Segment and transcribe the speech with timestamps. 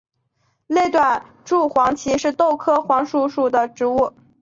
[0.65, 4.11] 类短肋黄耆是豆科黄芪属的植物。